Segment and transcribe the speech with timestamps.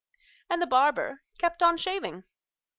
[0.49, 2.23] And the barber kept on shaving.